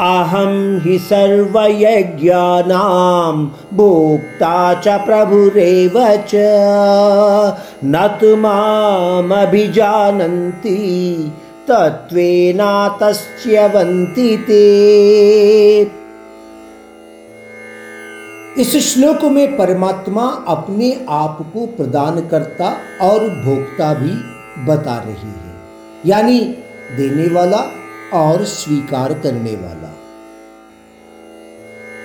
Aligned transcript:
अहं 0.00 0.80
हि 0.80 0.98
सर्वयज्ञानां 0.98 3.46
भोक्ता 3.76 4.74
च 4.74 4.88
प्रभुरेव 4.88 6.24
च। 6.28 6.30
न 7.84 8.18
तु 8.20 8.36
मामभिजानन्ति 8.36 11.32
तत्त्वेनातस्यवन्ति 11.68 14.36
ते। 14.36 14.62
इस 18.60 18.76
श्लोक 18.76 19.24
में 19.24 19.56
परमात्मा 19.56 20.44
अपने 20.48 21.06
आप 21.08 21.50
को 21.54 21.66
प्रदान 21.66 22.20
करता 22.20 22.76
और 23.02 23.18
भोक्ता 23.18 23.94
भी 23.94 24.14
बता 24.66 24.96
रही 24.96 25.14
है। 25.14 25.54
यानी 26.06 26.40
देने 26.96 27.34
वाला 27.34 27.58
और 28.14 28.44
स्वीकार 28.44 29.12
करने 29.14 29.54
वाला। 29.56 29.90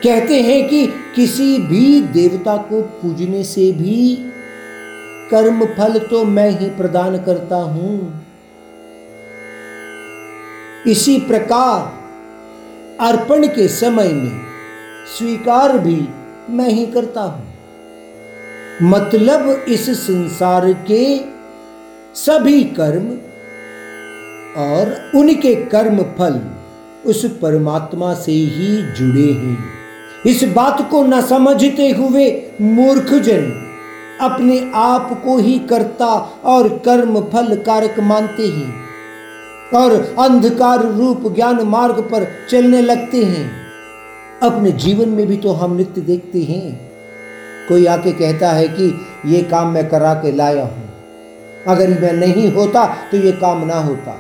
कहते 0.04 0.42
हैं 0.42 0.68
कि 0.70 0.86
किसी 1.16 1.58
भी 1.60 2.02
देवता 2.14 2.56
को 2.64 2.82
पूजने 2.82 3.44
से 3.44 3.72
भी 3.72 4.16
कर्म 5.32 5.66
फल 5.76 6.00
तो 6.00 6.24
मैं 6.26 6.50
ही 6.50 6.70
प्रदान 6.70 7.18
करता 7.24 7.56
हूँ। 7.56 8.24
इसी 10.88 11.18
प्रकार 11.20 11.96
अर्पण 13.02 13.48
के 13.48 13.68
समय 13.68 14.14
में 14.14 14.46
स्वीकार 15.18 15.78
भी 15.78 16.00
मैं 16.50 16.70
ही 16.70 16.86
करता 16.86 17.22
हूँ। 17.22 17.46
मतलब 18.84 19.66
इस 19.70 19.90
संसार 20.00 20.72
के 20.92 21.04
सभी 22.16 22.64
कर्म 22.74 23.10
और 24.58 24.96
उनके 25.16 25.56
कर्म 25.66 26.02
फल 26.18 26.40
उस 27.06 27.26
परमात्मा 27.42 28.14
से 28.14 28.32
ही 28.32 28.82
जुड़े 28.94 29.32
हैं। 29.34 29.58
इस 30.26 30.44
बात 30.44 30.88
को 30.92 31.04
न 31.04 31.22
समझते 31.22 31.90
हुए 31.90 32.30
मूर्ख 32.62 33.14
जन 33.14 33.52
अपने 34.22 34.60
आप 34.76 35.10
को 35.26 35.38
ही 35.38 35.58
करता 35.60 36.06
और 36.46 36.68
कर्म 36.86 37.20
फल 37.24 37.56
कारक 37.56 38.00
मानते 38.00 38.48
हैं 38.48 38.74
और 39.76 39.94
अंधकार 40.20 40.86
रूप 40.86 41.24
ज्ञान 41.36 41.62
मार्ग 41.62 42.00
पर 42.02 42.28
चलने 42.50 42.82
लगते 42.82 43.24
हैं। 43.24 43.46
अपने 44.44 44.72
जीवन 44.72 45.10
में 45.10 45.26
भी 45.28 45.38
तो 45.38 45.52
हम 45.52 45.76
नित्य 45.76 46.02
देखते 46.02 46.44
हैं। 46.44 46.76
कोई 47.68 47.86
आके 47.86 48.12
कहता 48.12 48.52
है 48.52 48.68
कि 48.68 48.94
ये 49.26 49.42
काम 49.44 49.72
मैं 49.72 49.88
करा 49.90 50.14
के 50.14 50.32
लाया 50.32 50.64
हूँ। 50.64 50.90
अगर 51.68 52.00
मैं 52.02 52.14
नहीं 52.14 52.52
होता 52.52 52.86
तो 53.12 53.18
ये 53.18 53.32
काम 53.32 53.66
ना 53.66 53.80
होता। 53.80 54.18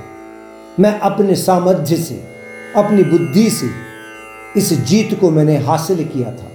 मैं 0.79 0.99
अपने 0.99 1.35
सामर्थ्य 1.35 1.95
से, 1.97 2.23
अपनी 2.75 3.03
बुद्धि 3.03 3.49
से 3.49 3.69
इस 4.57 4.73
जीत 4.73 5.19
को 5.19 5.29
मैंने 5.31 5.57
हासिल 5.57 6.03
किया 6.05 6.31
था। 6.31 6.51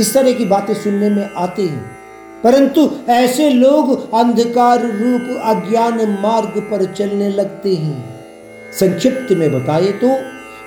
इस 0.00 0.14
तरह 0.14 0.32
की 0.32 0.44
बातें 0.44 0.74
सुनने 0.74 1.10
में 1.10 1.30
आते 1.36 1.62
हैं। 1.62 1.90
परंतु 2.44 2.90
ऐसे 3.08 3.50
लोग 3.50 4.14
अंधकार 4.14 4.80
रूप 4.80 5.40
अज्ञान 5.44 6.18
मार्ग 6.22 6.60
पर 6.60 6.84
चलने 6.94 7.28
लगते 7.28 7.74
हैं। 7.74 8.20
संक्षिप्त 8.80 9.32
में 9.32 9.52
बताए 9.52 9.92
तो 10.04 10.10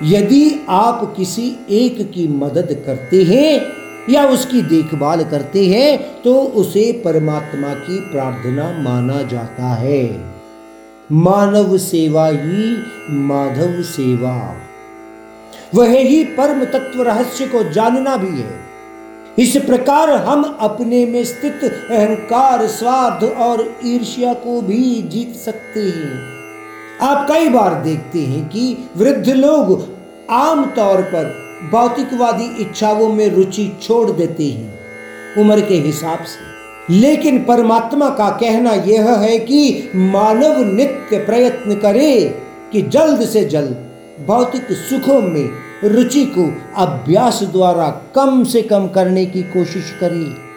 यदि 0.06 0.66
आप 0.70 1.14
किसी 1.18 1.56
एक 1.70 2.12
की 2.12 2.28
मदद 2.28 2.84
करते 2.86 3.24
हैं 3.24 3.62
या 4.10 4.26
उसकी 4.26 4.62
देखभाल 4.62 5.24
करते 5.24 5.66
हैं 5.68 6.22
तो 6.22 6.36
उसे 6.36 7.02
परमात्मा 7.06 7.74
की 7.74 8.00
प्रार्थना 8.00 8.84
माना 8.84 9.22
जाता 9.22 9.74
है। 9.74 10.34
मानव 11.12 11.78
सेवा 11.78 12.28
ही 12.28 12.78
माधव 13.10 13.82
सेवा। 13.82 14.56
वह 15.76 15.98
ही 15.98 16.24
परम 16.24 16.66
तत्व 16.66 17.02
रहस्य 17.02 17.48
को 17.48 17.64
जानना 17.64 18.18
भी 18.18 18.42
है। 18.42 18.60
इस 19.40 19.58
प्रकार 19.58 20.10
हम 20.10 20.58
अपने 20.60 21.06
में 21.06 21.24
स्थित 21.26 21.64
अहंकार, 21.92 22.68
स्वार्थ 22.68 23.24
और 23.24 23.80
ईर्ष्या 23.86 24.34
को 24.34 24.62
भी 24.62 25.02
जीत 25.02 25.36
सकते 25.36 25.80
हैं। 25.80 26.22
आप 27.02 27.28
कई 27.30 27.50
बार 27.50 27.84
देखते 27.84 28.20
हैं 28.20 28.50
कि 28.50 28.90
वृद्ध 28.98 29.30
लोग 29.30 29.88
आम 30.32 30.66
तौर 30.66 31.02
पर 31.02 31.26
भौतिकवादी 31.72 32.62
इच्छाओं 32.62 33.14
में 33.14 33.30
रुचि 33.30 33.78
छोड़ 33.82 34.12
देते 34.12 34.44
हैं। 34.44 34.80
उम्र 35.38 35.62
के 35.62 35.76
हिसाब 35.76 36.20
से 36.20 36.53
लेकिन 36.90 37.44
परमात्मा 37.44 38.10
का 38.10 38.30
कहना 38.30 38.74
यह 38.74 39.10
है 39.10 39.38
कि 39.40 39.90
मानव 39.96 40.64
नित्य 40.74 41.18
प्रयत्न 41.18 41.76
करे 41.76 42.40
कि 42.72 42.82
जल्द 42.82 43.26
से 43.26 43.46
जल्द 43.46 43.76
भौतिक 44.28 44.72
सुखों 44.72 45.22
में 45.22 45.50
रुचि 45.84 46.26
को 46.38 46.44
अभ्यास 46.82 47.44
द्वारा 47.44 47.90
कम 48.16 48.44
से 48.44 48.62
कम 48.62 48.88
करने 48.88 49.26
की 49.26 49.44
कोशिश 49.44 49.92
करे। 50.00 50.53